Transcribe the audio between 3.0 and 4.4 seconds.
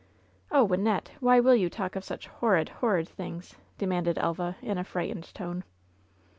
things?" demanded